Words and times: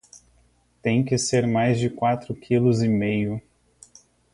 Tem 0.81 1.05
que 1.05 1.15
ser 1.15 1.45
mais 1.45 1.79
de 1.79 1.87
quatro 1.87 2.33
quilos 2.33 2.81
e 2.81 2.87
meio. 2.87 3.39